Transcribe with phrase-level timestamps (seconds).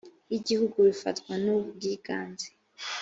[0.31, 2.47] y igihugu bifatwa n ubwiganze